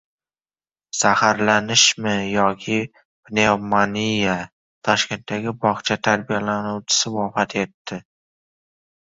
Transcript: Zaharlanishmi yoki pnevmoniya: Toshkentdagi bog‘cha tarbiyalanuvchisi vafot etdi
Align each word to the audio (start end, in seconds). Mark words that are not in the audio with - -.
Zaharlanishmi 0.99 2.13
yoki 2.35 2.77
pnevmoniya: 3.23 4.35
Toshkentdagi 4.89 5.55
bog‘cha 5.67 5.99
tarbiyalanuvchisi 6.09 7.15
vafot 7.19 7.57
etdi 7.67 8.01